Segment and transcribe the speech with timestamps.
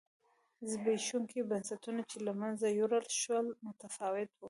[0.71, 4.35] زبېښونکي بنسټونه چې له منځه یووړل شول متفاوت و.